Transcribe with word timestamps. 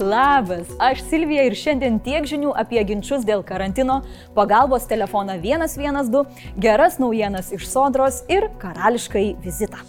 Labas, 0.00 0.68
aš 0.78 0.98
Silvija 1.08 1.46
ir 1.48 1.54
šiandien 1.56 1.94
tiek 2.04 2.26
žinių 2.28 2.50
apie 2.60 2.82
ginčius 2.84 3.24
dėl 3.24 3.40
karantino, 3.48 4.02
pagalbos 4.36 4.84
telefoną 4.90 5.38
112, 5.40 6.20
geras 6.60 7.00
naujienas 7.00 7.48
iš 7.56 7.64
sodros 7.72 8.20
ir 8.28 8.50
karališkai 8.60 9.28
vizitą. 9.40 9.80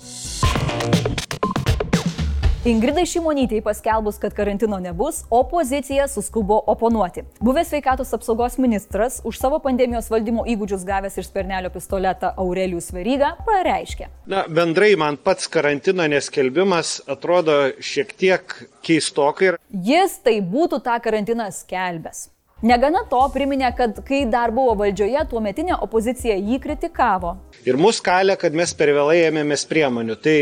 Ingridai 2.66 3.06
Šimonytei 3.06 3.62
paskelbus, 3.62 4.18
kad 4.18 4.34
karantino 4.34 4.80
nebus, 4.80 5.24
opozicija 5.30 6.08
suskubo 6.08 6.64
oponuoti. 6.68 7.22
Buvęs 7.40 7.70
sveikatos 7.70 8.14
apsaugos 8.14 8.58
ministras 8.58 9.22
už 9.24 9.38
savo 9.38 9.60
pandemijos 9.60 10.10
valdymo 10.10 10.46
įgūdžius 10.50 10.86
gavęs 10.86 11.20
iš 11.22 11.30
spernelio 11.30 11.70
pistoletą 11.70 12.34
Aurelijus 12.38 12.90
Veryga 12.92 13.36
pareiškė. 13.46 14.10
Na, 14.26 14.44
bendrai 14.50 14.96
man 14.98 15.20
pats 15.22 15.48
karantino 15.48 16.08
neskelbimas 16.10 16.98
atrodo 17.08 17.60
šiek 17.80 18.18
tiek 18.18 18.58
keistokai. 18.82 19.54
Jis 19.70 20.18
tai 20.26 20.40
būtų 20.42 20.82
tą 20.84 20.98
karantiną 21.04 21.52
skelbęs. 21.54 22.28
Negana 22.66 23.04
to 23.06 23.20
priminė, 23.30 23.70
kad 23.78 24.00
kai 24.02 24.24
dar 24.26 24.50
buvo 24.50 24.74
valdžioje, 24.80 25.28
tuometinė 25.30 25.76
opozicija 25.86 26.40
jį 26.42 26.58
kritikavo. 26.64 27.36
Ir 27.70 27.78
mus 27.78 28.02
kalė, 28.02 28.34
kad 28.42 28.56
mes 28.58 28.74
per 28.74 28.90
vėlai 28.98 29.28
ėmėmės 29.28 29.68
priemonių. 29.70 30.16
Tai 30.18 30.40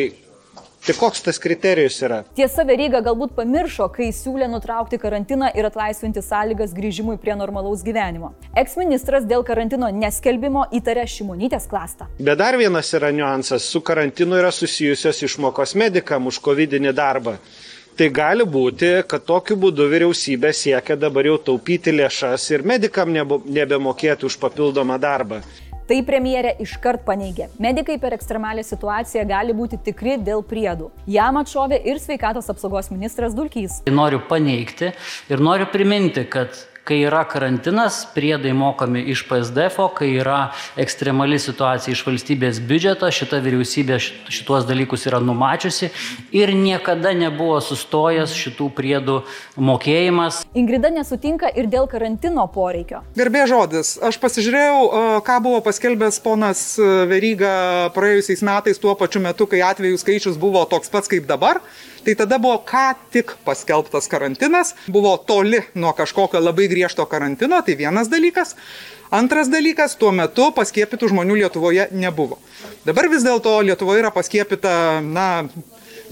Tai 0.86 0.94
koks 0.94 1.24
tas 1.26 1.40
kriterijus 1.42 1.96
yra? 2.06 2.20
Tiesa, 2.38 2.62
Veryga 2.70 3.00
galbūt 3.02 3.32
pamiršo, 3.34 3.88
kai 3.90 4.12
siūlė 4.14 4.46
nutraukti 4.52 5.00
karantiną 5.02 5.48
ir 5.58 5.66
atlaisvinti 5.66 6.22
sąlygas 6.22 6.76
grįžimui 6.78 7.16
prie 7.24 7.34
normalaus 7.40 7.82
gyvenimo. 7.88 8.36
Eksministras 8.62 9.26
dėl 9.26 9.42
karantino 9.48 9.90
neskelbimo 9.90 10.68
įtarė 10.78 11.08
Šimonytės 11.10 11.66
klastą. 11.72 12.06
Bet 12.20 12.38
dar 12.38 12.60
vienas 12.62 12.94
yra 12.94 13.10
niuansas. 13.10 13.66
Su 13.66 13.82
karantinu 13.82 14.38
yra 14.38 14.54
susijusios 14.54 15.24
išmokos 15.26 15.74
medikam 15.74 16.30
už 16.30 16.38
COVID 16.46 16.78
darbą. 16.94 17.40
Tai 17.98 18.12
gali 18.12 18.44
būti, 18.44 18.90
kad 19.10 19.24
tokiu 19.26 19.56
būdu 19.58 19.90
vyriausybė 19.90 20.50
siekia 20.54 20.98
dabar 21.00 21.26
jau 21.30 21.38
taupyti 21.50 21.94
lėšas 21.96 22.50
ir 22.52 22.66
medikam 22.68 23.10
nebemokėti 23.10 24.28
už 24.28 24.36
papildomą 24.38 25.00
darbą. 25.02 25.40
Tai 25.86 26.00
premjerė 26.02 26.56
iškart 26.64 27.04
paneigė. 27.06 27.46
Medikai 27.62 28.00
per 28.02 28.16
ekstremalią 28.16 28.64
situaciją 28.66 29.22
gali 29.30 29.54
būti 29.54 29.78
tikri 29.86 30.16
dėl 30.18 30.42
priedų. 30.42 30.90
Jam 31.06 31.38
atšovė 31.38 31.78
ir 31.86 32.00
sveikatos 32.02 32.50
apsaugos 32.50 32.90
ministras 32.90 33.36
Dulkys. 33.38 33.84
Noriu 33.94 34.24
paneigti 34.26 34.96
ir 35.30 35.44
noriu 35.46 35.68
priminti, 35.70 36.26
kad 36.26 36.58
kai 36.86 37.00
yra 37.06 37.24
karantinas, 37.26 38.04
priedai 38.14 38.54
mokami 38.54 39.02
iš 39.10 39.24
PSDF, 39.30 39.80
kai 39.98 40.12
yra 40.20 40.40
ekstremali 40.78 41.40
situacija 41.42 41.94
iš 41.94 42.04
valstybės 42.06 42.62
biudžeto, 42.66 43.10
šita 43.10 43.42
vyriausybė 43.46 43.98
šituos 44.02 44.68
dalykus 44.70 45.08
yra 45.10 45.22
numačiusi 45.22 45.90
ir 46.34 46.54
niekada 46.54 47.16
nebuvo 47.18 47.58
sustojęs 47.62 48.38
šitų 48.38 48.70
priedų 48.78 49.22
mokėjimas. 49.58 50.45
Ingrida 50.56 50.88
nesutinka 50.88 51.50
ir 51.52 51.66
dėl 51.68 51.84
karantino 51.92 52.46
poreikio. 52.48 53.02
Garbė 53.20 53.42
žodis. 53.52 53.98
Aš 54.00 54.16
pasižiūrėjau, 54.24 54.78
ką 55.28 55.36
buvo 55.44 55.58
paskelbęs 55.66 56.22
ponas 56.24 56.62
Veryga 57.10 57.92
praėjusiais 57.96 58.44
metais 58.48 58.80
tuo 58.80 58.94
pačiu 58.96 59.20
metu, 59.26 59.50
kai 59.52 59.60
atvejų 59.68 60.00
skaičius 60.00 60.40
buvo 60.40 60.64
toks 60.72 60.94
pats 60.94 61.12
kaip 61.12 61.28
dabar. 61.28 61.60
Tai 62.08 62.16
tada 62.22 62.40
buvo 62.40 62.62
ką 62.64 62.86
tik 63.12 63.34
paskelbtas 63.44 64.08
karantinas, 64.08 64.76
buvo 64.88 65.18
toli 65.18 65.60
nuo 65.76 65.92
kažkokio 65.98 66.40
labai 66.40 66.70
griežto 66.72 67.04
karantino, 67.10 67.60
tai 67.60 67.76
vienas 67.76 68.08
dalykas. 68.08 68.56
Antras 69.12 69.52
dalykas, 69.52 69.98
tuo 70.00 70.14
metu 70.16 70.54
paskiepytų 70.56 71.12
žmonių 71.12 71.42
Lietuvoje 71.44 71.90
nebuvo. 71.92 72.40
Dabar 72.88 73.10
vis 73.12 73.28
dėlto 73.28 73.58
Lietuvoje 73.66 74.06
yra 74.06 74.14
paskiepyta, 74.16 75.02
na, 75.04 75.50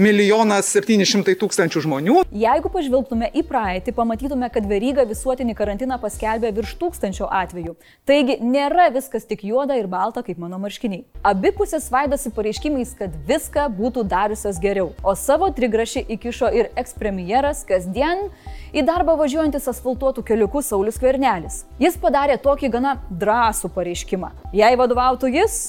milijonas 0.02 0.68
septyni 0.74 1.06
šimtai 1.08 1.36
tūkstančių 1.40 1.84
žmonių. 1.86 2.16
Jeigu 2.34 2.70
pažvelgtume 2.74 3.30
į 3.36 3.44
praeitį, 3.50 3.94
pamatytume, 3.98 4.50
kad 4.54 4.66
veryga 4.70 5.06
visuotinį 5.10 5.56
karantiną 5.58 6.00
paskelbė 6.02 6.54
virš 6.56 6.76
tūkstančio 6.82 7.28
atvejų. 7.30 7.76
Taigi 8.10 8.40
nėra 8.42 8.90
viskas 8.96 9.28
tik 9.30 9.46
juoda 9.48 9.78
ir 9.80 9.90
balta 9.92 10.24
kaip 10.26 10.42
mano 10.42 10.60
marškiniai. 10.64 11.04
Abi 11.24 11.53
pusės 11.56 11.88
svaidosi 11.90 12.34
pareiškimais, 12.34 12.96
kad 13.00 13.14
viską 13.28 13.68
būtų 13.78 14.06
dariusios 14.09 14.62
geriau, 14.64 14.92
o 15.03 15.16
savo 15.20 15.52
trigrašį 15.53 16.06
įkišo 16.18 16.52
ir 16.56 16.72
ekspremjeras 16.80 17.64
kasdien 17.70 18.28
į 18.74 18.86
darbą 18.88 19.18
važiuojantis 19.20 19.70
asfaltuotų 19.70 20.26
keliukų 20.26 20.64
Saulis 20.66 20.98
Kvernelis. 21.02 21.64
Jis 21.82 22.00
padarė 22.02 22.40
tokį 22.42 22.74
gana 22.74 22.98
drąsų 23.09 23.70
pareiškimą. 23.76 24.34
Jei 24.58 24.74
vadovautų 24.80 25.30
jis, 25.38 25.62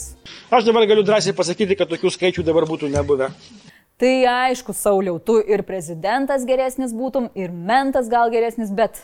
Aš 0.50 0.64
dabar 0.64 0.86
galiu 0.88 1.04
drąsiai 1.04 1.34
pasakyti, 1.36 1.76
kad 1.76 1.90
tokių 1.90 2.12
skaičių 2.14 2.44
dabar 2.46 2.64
būtų 2.68 2.88
nebuvę. 2.92 3.28
Tai 3.98 4.14
aišku, 4.26 4.74
Sauliau, 4.74 5.20
tu 5.22 5.36
ir 5.38 5.62
prezidentas 5.62 6.42
geresnis 6.48 6.90
būtum, 6.90 7.28
ir 7.38 7.52
mentas 7.54 8.08
gal 8.10 8.32
geresnis, 8.32 8.72
bet, 8.74 8.98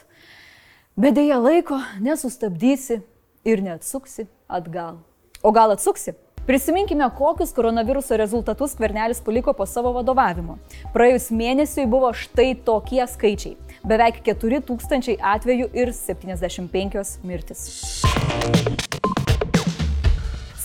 bet 0.99 1.15
dėja 1.15 1.39
laiko 1.39 1.79
nesustabdysi 2.03 2.99
ir 3.47 3.63
neatsuksi 3.63 4.27
atgal. 4.51 4.99
O 5.47 5.55
gal 5.55 5.77
atsuksi? 5.77 6.17
Prisiminkime, 6.51 7.07
kokius 7.15 7.53
koronaviruso 7.55 8.17
rezultatus 8.19 8.75
Kvernelis 8.75 9.21
paliko 9.23 9.55
po 9.55 9.67
savo 9.71 9.93
vadovavimo. 9.95 10.59
Praėjus 10.91 11.31
mėnesiui 11.31 11.87
buvo 11.87 12.11
štai 12.11 12.57
tokie 12.67 13.05
skaičiai. 13.07 13.55
Beveik 13.87 14.25
4000 14.27 15.21
atvejų 15.37 15.71
ir 15.71 15.95
75 15.95 17.21
mirtis. 17.23 17.69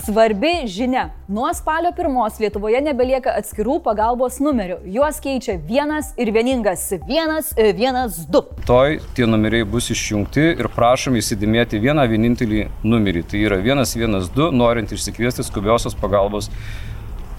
Svarbi 0.06 0.66
žinia. 0.66 1.10
Nuo 1.28 1.54
spalio 1.54 1.90
pirmos 1.96 2.36
Lietuvoje 2.38 2.78
nebelieka 2.78 3.32
atskirų 3.40 3.80
pagalbos 3.82 4.36
numerių. 4.38 4.76
Juos 4.94 5.16
keičia 5.24 5.56
vienas 5.58 6.12
ir 6.14 6.30
vieningas 6.30 6.84
112. 6.94 8.52
Toj 8.68 9.00
tie 9.16 9.26
numeriai 9.26 9.66
bus 9.66 9.90
išjungti 9.90 10.44
ir 10.52 10.68
prašom 10.76 11.18
įsidėmėti 11.18 11.82
vieną 11.82 12.04
vienintelį 12.12 12.68
numerį. 12.86 13.24
Tai 13.32 13.40
yra 13.48 13.58
112, 13.58 14.52
norint 14.54 14.94
išsikviesti 14.94 15.42
skubiosios 15.48 15.98
pagalbos 15.98 16.52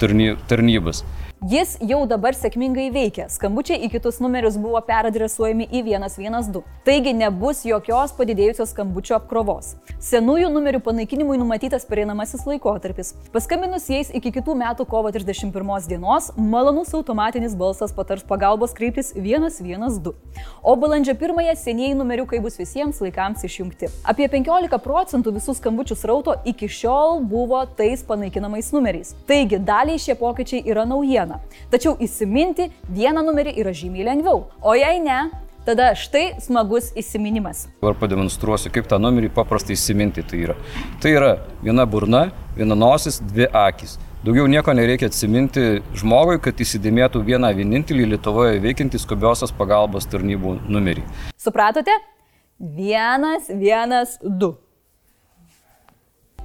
tarnybas. 0.04 1.06
Jis 1.46 1.76
jau 1.86 2.00
dabar 2.10 2.34
sėkmingai 2.34 2.88
veikia. 2.90 3.28
Skambučiai 3.30 3.84
į 3.86 3.92
kitus 3.94 4.16
numerius 4.18 4.56
buvo 4.58 4.80
peradresuojami 4.82 5.68
į 5.70 5.84
112. 5.86 6.64
Taigi 6.82 7.12
nebus 7.14 7.60
jokios 7.62 8.16
padidėjusios 8.18 8.72
skambučių 8.74 9.14
apkrovos. 9.20 9.76
Senųjų 10.02 10.50
numerių 10.50 10.82
panaikinimui 10.82 11.38
numatytas 11.38 11.86
pereinamasis 11.86 12.42
laikotarpis. 12.50 13.14
Paskambinus 13.36 13.86
jais 13.86 14.10
iki 14.18 14.32
kitų 14.34 14.56
metų 14.58 14.88
kovo 14.90 15.12
31 15.14 15.86
dienos, 15.86 16.32
malonus 16.42 16.96
automatinis 16.98 17.54
balsas 17.54 17.94
patars 17.94 18.26
pagalbos 18.26 18.74
kreiptis 18.74 19.14
112. 19.14 20.16
O 20.66 20.76
balandžio 20.76 21.14
1-ąją 21.14 21.54
senieji 21.54 22.00
numeriukai 22.02 22.42
bus 22.42 22.58
visiems 22.58 22.98
laikams 23.06 23.46
išjungti. 23.46 23.92
Apie 24.10 24.26
15 24.26 24.82
procentų 24.82 25.38
visų 25.38 25.60
skambučių 25.62 26.02
srauto 26.02 26.40
iki 26.50 26.66
šiol 26.66 27.22
buvo 27.30 27.62
tais 27.78 28.02
panaikinamais 28.02 28.74
numeriais. 28.74 29.14
Taigi 29.30 29.62
daliai 29.62 30.02
šie 30.02 30.18
pokyčiai 30.18 30.66
yra 30.66 30.90
naujiena 30.90 31.27
dieną. 31.28 31.40
Tačiau 31.72 31.98
įsiminti 32.00 32.72
vieną 32.90 33.24
numerį 33.26 33.58
yra 33.60 33.74
žymiai 33.74 34.06
lengviau. 34.06 34.48
O 34.62 34.74
jei 34.76 35.00
ne, 35.00 35.30
tada 35.66 35.94
štai 35.96 36.40
smagus 36.40 36.94
įsiminimas. 36.96 37.68
Dabar 37.82 37.98
pademonstruosiu, 38.00 38.72
kaip 38.72 38.88
tą 38.88 39.00
numerį 39.00 39.30
paprastai 39.36 39.76
įsiminti 39.76 40.24
tai 40.24 40.44
yra. 40.46 40.56
Tai 41.02 41.12
yra 41.12 41.32
viena 41.64 41.86
burna, 41.86 42.30
viena 42.56 42.76
nosis, 42.76 43.20
dvi 43.22 43.50
akis. 43.52 43.98
Daugiau 44.26 44.48
nieko 44.50 44.74
nereikia 44.74 45.08
atsiminti 45.08 45.82
žmogui, 45.96 46.40
kad 46.42 46.58
įsidėmėtų 46.60 47.22
vieną 47.24 47.52
vienintelį 47.56 48.10
Lietuvoje 48.16 48.58
veikiantį 48.64 49.00
skubiosios 49.00 49.54
pagalbos 49.56 50.10
tarnybų 50.10 50.58
numerį. 50.68 51.06
Supratote? 51.38 51.94
Vienas, 52.58 53.52
vienas, 53.54 54.18
du. 54.24 54.56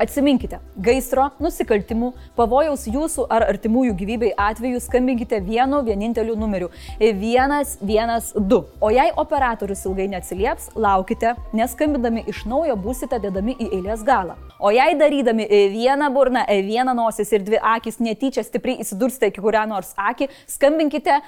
Atsiminkite, 0.01 0.57
gaisro, 0.81 1.27
nusikaltimų, 1.39 2.09
pavojaus 2.35 2.87
jūsų 2.89 3.27
ar 3.31 3.45
artimųjų 3.53 3.93
gyvybei 3.99 4.31
atveju 4.41 4.81
skambinkite 4.81 5.37
vienu 5.45 5.83
vieninteliu 5.85 6.33
numeriu- 6.35 6.71
112. 6.99 8.65
O 8.81 8.91
jei 8.91 9.13
operatorius 9.17 9.85
ilgai 9.85 10.09
neatsilieps, 10.09 10.71
laukite, 10.75 11.37
nes 11.53 11.71
skambindami 11.77 12.25
iš 12.27 12.45
naujo 12.47 12.75
būsite 12.75 13.21
dedami 13.21 13.55
į 13.55 13.69
eilės 13.69 14.03
galą. 14.03 14.35
O 14.59 14.71
jei 14.71 14.97
darydami 14.97 15.47
vieną 15.47 16.11
burną, 16.13 16.47
vieną 16.49 16.95
nosis 16.95 17.33
ir 17.33 17.41
dvi 17.41 17.59
akis 17.63 17.99
netyčia 17.99 18.43
stipriai 18.43 18.81
įsidursite 18.81 19.27
iki 19.29 19.41
kurią 19.41 19.69
nors 19.69 19.95
akį, 19.95 20.29
skambinkite, 20.49 21.21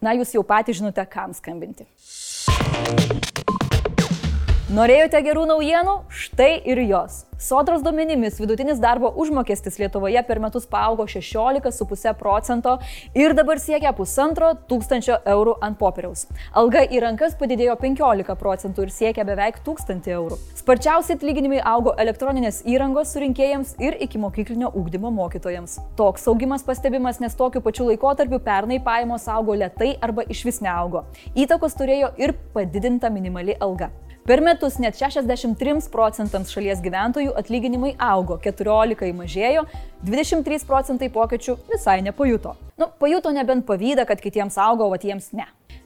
na 0.00 0.14
jūs 0.14 0.32
jau 0.32 0.42
patys 0.42 0.80
žinote, 0.80 1.06
kam 1.10 1.34
skambinti. 1.34 1.84
Norėjote 4.72 5.20
gerų 5.20 5.42
naujienų? 5.44 5.92
Štai 6.08 6.54
ir 6.64 6.78
jos. 6.88 7.26
Sodros 7.36 7.82
duomenimis 7.84 8.38
vidutinis 8.40 8.78
darbo 8.80 9.10
užmokestis 9.20 9.74
Lietuvoje 9.76 10.22
per 10.24 10.38
metus 10.40 10.64
paaugo 10.64 11.04
16,5 11.04 12.14
procento 12.16 12.78
ir 13.12 13.34
dabar 13.36 13.60
siekia 13.60 13.92
pusantro 13.92 14.54
tūkstančio 14.70 15.18
eurų 15.28 15.58
ant 15.66 15.76
popieriaus. 15.76 16.22
Alga 16.56 16.80
į 16.88 17.02
rankas 17.04 17.34
padidėjo 17.36 17.74
15 17.82 18.38
procentų 18.40 18.86
ir 18.86 18.94
siekia 18.94 19.26
beveik 19.28 19.58
1000 19.66 20.08
eurų. 20.14 20.38
Sparčiausiai 20.62 21.18
atlyginimai 21.18 21.60
augo 21.60 21.92
elektroninės 22.00 22.62
įrangos 22.64 23.12
surinkėjams 23.12 23.74
ir 23.84 23.98
iki 24.00 24.22
mokyklinio 24.22 24.72
ūkdymo 24.72 25.12
mokytojams. 25.12 25.76
Toks 26.00 26.24
augimas 26.32 26.64
pastebimas, 26.64 27.20
nes 27.20 27.36
tokiu 27.36 27.60
pačiu 27.60 27.90
laikotarpiu 27.90 28.40
pernai 28.40 28.80
pajamos 28.80 29.28
augo 29.28 29.60
lietai 29.60 29.92
arba 30.00 30.24
iš 30.24 30.46
vis 30.48 30.62
neaugo. 30.64 31.04
Įtakos 31.36 31.76
turėjo 31.76 32.14
ir 32.16 32.32
padidinta 32.56 33.12
minimali 33.12 33.60
alga. 33.60 33.92
Per 34.24 34.40
metus 34.40 34.78
net 34.80 34.96
63 34.96 35.90
procentams 35.92 36.48
šalies 36.54 36.78
gyventojų 36.80 37.34
atlyginimai 37.36 37.90
augo, 38.00 38.38
14 38.40 39.10
mažėjo, 39.18 39.66
23 40.08 40.64
procentai 40.64 41.10
pokyčių 41.12 41.58
visai 41.68 41.98
nepajuto. 42.06 42.54
Nu, 42.80 42.88
pajuto 42.96 43.34
nebent 43.36 43.66
pavydą, 43.68 44.06
kad 44.08 44.24
kitiems 44.24 44.56
augo, 44.56 44.88
o 44.88 44.96
tiems 44.96 45.28
ne. 45.36 45.44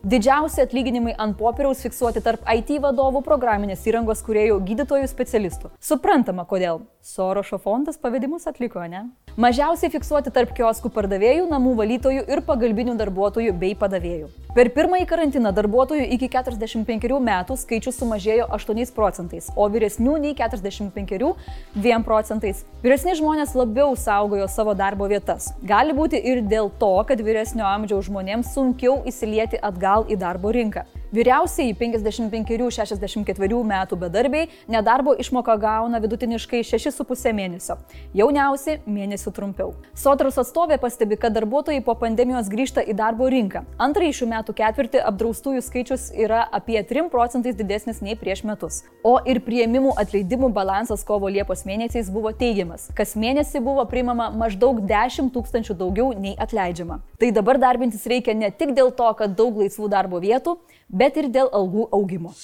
Didžiausi 0.09 0.63
atlyginimai 0.63 1.13
ant 1.21 1.35
popieriaus 1.37 1.83
fiksuoti 1.85 2.23
tarp 2.25 2.47
IT 2.49 2.71
vadovų, 2.81 3.21
programinės 3.27 3.83
įrangos 3.91 4.23
kuriejų, 4.25 4.57
gydytojų 4.71 5.11
specialistų. 5.11 5.75
Suprantama, 5.85 6.47
kodėl. 6.49 6.81
Sorošo 7.05 7.59
fondas 7.61 8.01
pavedimus 8.01 8.49
atliko, 8.49 8.81
ne? 8.89 9.07
Mažiausiai 9.39 9.93
fiksuoti 9.93 10.33
tarp 10.35 10.51
kioskų 10.57 10.91
pardavėjų, 10.97 11.45
namų 11.53 11.77
valytojų 11.79 12.25
ir 12.27 12.41
pagalbinių 12.47 12.97
darbuotojų 12.99 13.53
bei 13.61 13.77
padavėjų. 13.79 14.31
Per 14.57 14.71
pirmąjį 14.75 15.05
karantiną 15.07 15.53
darbuotojų 15.55 16.09
iki 16.17 16.27
45 16.33 17.21
metų 17.23 17.55
skaičius 17.61 18.01
sumažėjo 18.01 18.49
8 18.57 18.91
procentais, 18.97 19.47
o 19.55 19.69
vyresnių 19.71 20.17
nei 20.25 20.35
45 20.35 21.31
2 21.77 22.01
procentais. 22.03 22.65
Vyresni 22.83 23.15
žmonės 23.21 23.55
labiau 23.55 23.95
saugojo 23.95 24.49
savo 24.51 24.75
darbo 24.75 25.07
vietas. 25.07 25.53
Gali 25.63 25.95
būti 25.95 26.19
ir 26.19 26.43
dėl 26.43 26.73
to, 26.81 26.91
kad 27.07 27.23
vyresnio 27.23 27.69
amžiaus 27.69 28.09
žmonėms 28.11 28.51
sunkiau 28.57 28.99
įsilieti 29.07 29.63
atgal 29.63 29.98
į 30.07 30.19
darbo 30.21 30.53
rinką. 30.55 30.85
Vyriausiai 31.09 31.73
55-64 31.73 33.63
metų 33.65 33.97
bedarbiai 33.97 34.49
nedarbo 34.69 35.15
išmoką 35.17 35.55
gauna 35.57 35.97
vidutiniškai 36.05 36.61
6,5 36.69 37.33
mėnesio, 37.33 37.79
jauniausi 38.13 38.75
mėnesių 38.85 39.33
trumpiau. 39.33 39.73
Sodros 39.97 40.37
atstovė 40.43 40.77
pastebi, 40.83 41.17
kad 41.17 41.33
darbuotojai 41.33 41.81
po 41.87 41.95
pandemijos 41.97 42.51
grįžta 42.53 42.85
į 42.85 42.93
darbo 42.99 43.25
rinką. 43.33 43.65
Antrąjį 43.81 44.19
šių 44.19 44.29
metų 44.35 44.57
ketvirtį 44.61 45.01
apdraustųjų 45.09 45.65
skaičius 45.65 46.11
yra 46.13 46.43
apie 46.45 46.77
3 46.85 47.09
procentais 47.09 47.57
didesnis 47.57 48.03
nei 48.05 48.13
prieš 48.13 48.45
metus. 48.45 48.83
O 49.01 49.17
ir 49.25 49.41
prieimimų 49.47 49.97
atleidimų 50.05 50.53
balansas 50.53 51.07
kovo 51.09 51.33
Liepos 51.33 51.65
mėnesiais 51.65 52.13
buvo 52.13 52.35
teigiamas. 52.37 52.91
Kas 52.93 53.17
mėnesį 53.17 53.65
buvo 53.65 53.87
priimama 53.89 54.29
maždaug 54.29 54.85
10 54.85 55.33
tūkstančių 55.33 55.79
daugiau 55.81 56.13
nei 56.13 56.37
atleidžiama. 56.37 57.01
Tai 57.17 57.33
dabar 57.33 57.57
darbintis 57.57 58.05
reikia 58.05 58.37
ne 58.37 58.53
tik 58.53 58.77
dėl 58.77 58.93
to, 58.93 59.09
kad 59.17 59.33
daug 59.41 59.57
laisvų 59.57 59.89
darbo 59.89 60.21
vietų, 60.21 60.59
bet 60.99 61.17
ir 61.21 61.31
dėl 61.31 61.51
algų 61.55 61.89
augimo. 61.95 62.35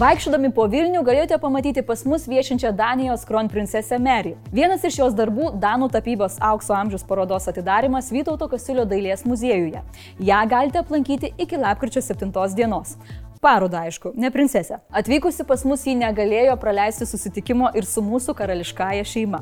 Vaikščiodami 0.00 0.48
po 0.56 0.64
Vilnių 0.72 1.02
galėjote 1.04 1.36
pamatyti 1.42 1.82
pas 1.84 2.06
mus 2.08 2.22
viešinčią 2.30 2.70
Danijos 2.72 3.26
kronprincesę 3.28 3.98
Mary. 4.00 4.32
Vienas 4.48 4.86
iš 4.88 4.96
jos 5.02 5.16
darbų- 5.18 5.50
Danų 5.64 5.90
tapybos 5.92 6.38
aukso 6.40 6.72
amžiaus 6.72 7.04
parodos 7.04 7.48
atidarimas 7.52 8.08
Vytauto 8.08 8.48
Kasiulio 8.48 8.86
dailės 8.88 9.26
muziejuje. 9.28 9.82
Ja 10.18 10.46
galite 10.46 10.80
aplankyti 10.80 11.34
iki 11.36 11.56
lapkričio 11.60 12.00
7 12.00 12.54
dienos. 12.56 12.96
Parodą, 13.40 13.86
aišku, 13.88 14.10
ne 14.20 14.28
princesė. 14.28 14.82
Atvykusi 14.92 15.46
pas 15.48 15.62
mus 15.64 15.86
ji 15.88 15.94
negalėjo 15.96 16.58
praleisti 16.60 17.06
susitikimo 17.08 17.70
ir 17.72 17.86
su 17.88 18.02
mūsų 18.04 18.34
karališkąja 18.36 19.06
šeima. 19.08 19.38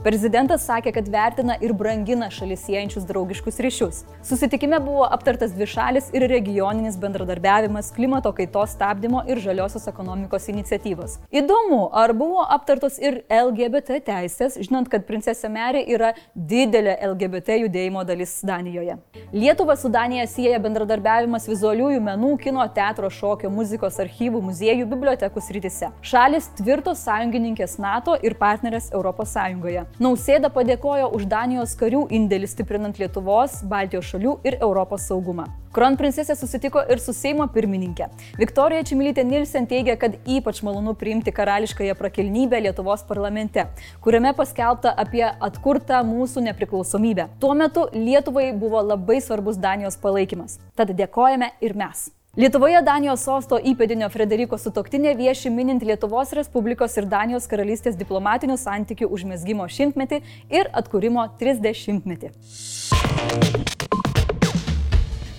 Prezidentas 0.00 0.64
sakė, 0.64 0.94
kad 0.96 1.10
vertina 1.12 1.58
ir 1.60 1.74
brangina 1.76 2.30
šalis 2.32 2.62
siejančius 2.64 3.04
draugiškus 3.10 3.60
ryšius. 3.60 3.98
Susitikime 4.24 4.78
buvo 4.80 5.04
aptartas 5.04 5.52
dvišalis 5.52 6.08
ir 6.16 6.24
regioninis 6.32 6.96
bendradarbiavimas, 7.02 7.90
klimato 7.92 8.32
kaitos 8.38 8.72
stabdymo 8.72 9.20
ir 9.28 9.42
žaliosios 9.44 9.84
ekonomikos 9.92 10.48
iniciatyvos. 10.48 11.18
Įdomu, 11.28 11.82
ar 11.92 12.16
buvo 12.16 12.46
aptartos 12.56 12.96
ir 13.04 13.20
LGBT 13.28 14.00
teisės, 14.08 14.56
žinant, 14.64 14.88
kad 14.88 15.04
princesė 15.04 15.52
Meri 15.52 15.84
yra 15.92 16.14
didelė 16.32 16.96
LGBT 17.10 17.60
judėjimo 17.66 18.08
dalis 18.08 18.32
Danijoje. 18.48 18.96
Lietuva 19.36 19.76
su 19.76 19.92
Danija 19.92 20.24
sieja 20.24 20.56
bendradarbiavimas 20.64 21.52
vizualiųjų 21.52 22.00
menų, 22.08 22.34
kino, 22.40 22.64
teatro, 22.72 23.12
šokio 23.12 23.41
šokio, 23.42 23.50
muzikos 23.50 23.98
archyvų, 23.98 24.40
muziejų, 24.42 24.86
bibliotekų 24.86 25.40
srityse. 25.42 25.90
Šalis 26.02 26.48
tvirtos 26.56 27.02
sąjungininkės 27.02 27.78
NATO 27.78 28.16
ir 28.22 28.34
partnerės 28.38 28.92
ES. 28.92 29.98
Nausėda 29.98 30.50
padėkojo 30.50 31.10
už 31.14 31.26
Danijos 31.26 31.74
karių 31.76 32.06
indėlį 32.10 32.46
stiprinant 32.46 32.98
Lietuvos, 32.98 33.62
Baltijos 33.64 34.06
šalių 34.12 34.38
ir 34.44 34.58
Europos 34.60 35.08
saugumą. 35.08 35.46
Kronprincesė 35.72 36.36
susitiko 36.36 36.82
ir 36.84 37.00
su 37.00 37.14
Seimo 37.16 37.46
pirmininkė. 37.48 38.10
Viktorija 38.36 38.84
Čimilytė 38.84 39.24
Nilsen 39.24 39.66
teigia, 39.66 39.96
kad 39.96 40.18
ypač 40.28 40.60
malonu 40.62 40.92
priimti 40.94 41.32
karališkąją 41.32 41.96
prakilnybę 41.96 42.60
Lietuvos 42.60 43.06
parlamente, 43.08 43.66
kuriame 44.04 44.34
paskelbta 44.36 44.92
apie 44.92 45.24
atkurtą 45.24 46.04
mūsų 46.04 46.44
nepriklausomybę. 46.50 47.30
Tuo 47.40 47.56
metu 47.56 47.88
Lietuvai 47.96 48.50
buvo 48.52 48.84
labai 48.84 49.22
svarbus 49.24 49.56
Danijos 49.56 49.96
palaikymas. 49.96 50.60
Tad 50.76 50.92
dėkojame 50.92 51.54
ir 51.64 51.72
mes. 51.72 52.10
Lietuvoje 52.32 52.78
Danijos 52.80 53.26
sosto 53.26 53.58
įpėdinio 53.60 54.06
Frederiko 54.08 54.56
sutoktinė 54.56 55.10
vieši 55.18 55.50
minint 55.52 55.82
Lietuvos 55.84 56.30
Respublikos 56.32 56.94
ir 56.96 57.04
Danijos 57.04 57.44
karalystės 57.44 57.98
diplomatinių 58.00 58.56
santykių 58.56 59.10
užmėsgymo 59.12 59.66
šimtmetį 59.68 60.22
ir 60.56 60.70
atkūrimo 60.72 61.26
30 61.36 62.08
metį. 62.08 62.32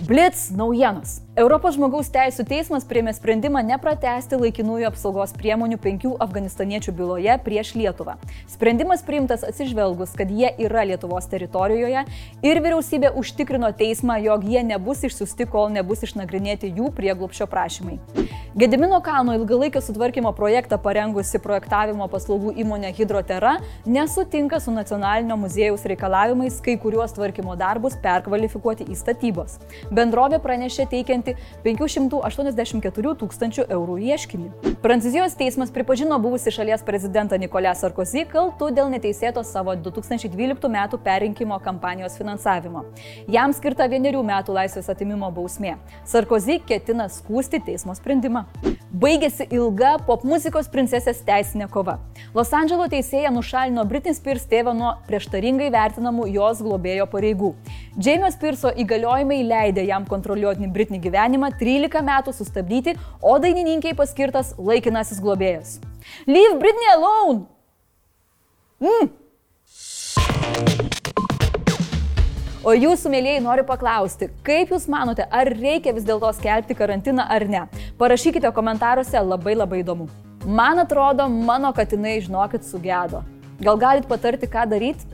Blitz 0.06 0.52
naujienos. 0.54 1.16
Europos 1.34 1.74
žmogaus 1.74 2.12
teisų 2.14 2.44
teismas 2.46 2.84
priėmė 2.86 3.10
sprendimą 3.18 3.64
nepratesti 3.66 4.38
laikinųjų 4.38 4.86
apsaugos 4.92 5.32
priemonių 5.34 5.80
penkių 5.82 6.12
afganistaniečių 6.22 6.92
byloje 6.94 7.38
prieš 7.42 7.72
Lietuvą. 7.74 8.20
Sprendimas 8.54 9.02
priimtas 9.02 9.42
atsižvelgus, 9.48 10.14
kad 10.14 10.30
jie 10.30 10.52
yra 10.62 10.84
Lietuvos 10.86 11.26
teritorijoje 11.32 12.06
ir 12.46 12.62
vyriausybė 12.62 13.16
užtikrino 13.18 13.72
teismą, 13.74 14.20
jog 14.22 14.46
jie 14.46 14.62
nebus 14.62 15.02
išsiusti, 15.10 15.50
kol 15.50 15.74
nebus 15.74 16.06
išnagrinėti 16.06 16.70
jų 16.78 16.94
prieglupščio 16.94 17.50
prašymai. 17.50 17.98
Gedimino 18.54 19.00
kalno 19.02 19.34
ilgalaikio 19.34 19.82
sutvarkymo 19.82 20.30
projektą 20.38 20.78
parengusi 20.78 21.40
projektavimo 21.42 22.06
paslaugų 22.14 22.54
įmonė 22.62 22.92
Hidrotera 22.94 23.56
nesutinka 23.90 24.60
su 24.62 24.70
nacionalinio 24.70 25.40
muziejaus 25.42 25.88
reikalavimais 25.90 26.62
kai 26.62 26.78
kuriuos 26.78 27.18
tvarkymo 27.18 27.58
darbus 27.58 27.98
perkvalifikuoti 28.06 28.86
į 28.94 29.00
statybos 29.02 29.58
bendrovė 29.90 30.38
pranešė 30.46 30.86
teikianti 31.24 31.36
584 31.64 33.14
tūkstančių 33.22 33.66
eurų 33.72 33.98
ieškinį. 34.12 34.76
Prancūzijos 34.84 35.36
teismas 35.40 35.72
pripažino 35.74 36.20
buvusi 36.20 36.52
šalies 36.52 36.84
prezidentą 36.84 37.38
Nikolę 37.40 37.74
Sarkozy 37.76 38.26
kaltu 38.30 38.70
dėl 38.74 38.92
neteisėto 38.92 39.44
savo 39.44 39.76
2012 39.76 40.68
m. 40.70 41.00
perrinkimo 41.04 41.60
kampanijos 41.64 42.18
finansavimo. 42.18 42.86
Jam 43.28 43.54
skirta 43.54 43.88
vienerių 43.88 44.24
metų 44.24 44.58
laisvės 44.58 44.90
atimimo 44.92 45.32
bausmė. 45.32 45.78
Sarkozy 46.06 46.60
ketina 46.68 47.08
skūsti 47.10 47.64
teismo 47.64 47.96
sprendimą. 47.96 48.46
Baigėsi 48.94 49.48
ilga 49.50 49.96
popmuzikos 50.06 50.68
princesės 50.70 51.24
teisinė 51.26 51.70
kova. 51.72 51.98
Los 52.36 52.52
Andželo 52.54 52.86
teisėja 52.92 53.32
nušalino 53.34 53.86
Britney 53.90 54.14
Spears 54.14 54.46
tėvą 54.50 54.76
nuo 54.78 54.92
prieštaringai 55.08 55.72
vertinamų 55.74 56.28
jos 56.36 56.62
globėjo 56.62 57.08
pareigų. 57.10 57.54
Džeimio 57.94 58.26
Spearso 58.34 58.72
įgaliojimai 58.74 59.44
leidė 59.46 59.84
jam 59.86 60.06
kontroliuoti 60.10 60.66
Britney 60.74 60.98
gyvenimą 60.98 61.52
13 61.60 62.02
metų 62.02 62.32
sustabdyti, 62.34 62.96
o 63.22 63.36
dainininkiai 63.38 63.94
paskirtas 63.94 64.56
laikinasis 64.58 65.20
globėjas. 65.22 65.76
Leave 66.26 66.58
Britney 66.58 66.90
alone! 66.96 67.46
Mm. 68.82 69.12
O 72.66 72.74
jūsų 72.74 73.14
mėlyjei 73.14 73.46
noriu 73.46 73.68
paklausti, 73.68 74.32
kaip 74.42 74.74
jūs 74.74 74.90
manote, 74.90 75.28
ar 75.30 75.54
reikia 75.54 75.94
vis 75.94 76.08
dėlto 76.08 76.34
skelbti 76.34 76.74
karantiną 76.80 77.28
ar 77.30 77.46
ne? 77.46 77.68
Parašykite 78.02 78.50
komentaruose, 78.58 79.20
labai 79.22 79.54
labai 79.60 79.84
įdomu. 79.84 80.10
Man 80.50 80.82
atrodo, 80.82 81.30
mano 81.30 81.70
katinai, 81.78 82.18
žinokit, 82.26 82.66
sugedo. 82.66 83.22
Gal 83.62 83.78
galit 83.78 84.10
patarti, 84.10 84.50
ką 84.50 84.66
daryti? 84.72 85.14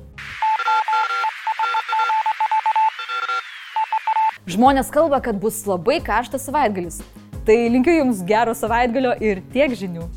Žmonės 4.50 4.88
kalba, 4.90 5.20
kad 5.22 5.38
bus 5.38 5.60
labai 5.70 6.00
karštas 6.02 6.48
savaitgalis. 6.48 6.96
Tai 7.46 7.58
linkiu 7.70 7.94
Jums 8.00 8.24
gero 8.26 8.56
savaitgalio 8.58 9.12
ir 9.22 9.44
tiek 9.54 9.76
žinių. 9.78 10.08